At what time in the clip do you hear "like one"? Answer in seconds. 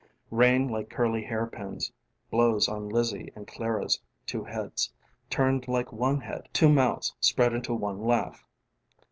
5.67-6.21